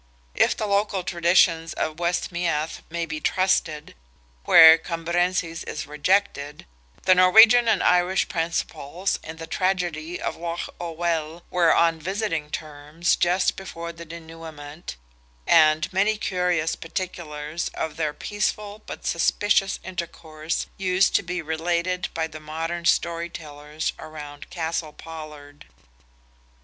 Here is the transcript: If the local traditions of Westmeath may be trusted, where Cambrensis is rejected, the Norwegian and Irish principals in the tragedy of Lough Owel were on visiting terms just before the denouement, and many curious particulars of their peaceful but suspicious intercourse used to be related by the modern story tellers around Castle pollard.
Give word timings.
If 0.33 0.57
the 0.57 0.65
local 0.65 1.03
traditions 1.03 1.73
of 1.73 1.99
Westmeath 1.99 2.81
may 2.89 3.05
be 3.05 3.19
trusted, 3.19 3.93
where 4.45 4.75
Cambrensis 4.79 5.63
is 5.63 5.85
rejected, 5.85 6.65
the 7.03 7.13
Norwegian 7.13 7.67
and 7.67 7.83
Irish 7.83 8.27
principals 8.27 9.19
in 9.23 9.37
the 9.37 9.45
tragedy 9.45 10.19
of 10.19 10.35
Lough 10.35 10.69
Owel 10.79 11.43
were 11.51 11.71
on 11.71 11.99
visiting 11.99 12.49
terms 12.49 13.15
just 13.15 13.55
before 13.55 13.91
the 13.91 14.03
denouement, 14.03 14.95
and 15.45 15.93
many 15.93 16.17
curious 16.17 16.75
particulars 16.75 17.69
of 17.75 17.95
their 17.95 18.11
peaceful 18.11 18.81
but 18.87 19.05
suspicious 19.05 19.79
intercourse 19.83 20.65
used 20.77 21.13
to 21.13 21.21
be 21.21 21.43
related 21.43 22.09
by 22.15 22.25
the 22.25 22.39
modern 22.39 22.85
story 22.85 23.29
tellers 23.29 23.93
around 23.99 24.49
Castle 24.49 24.93
pollard. 24.93 25.67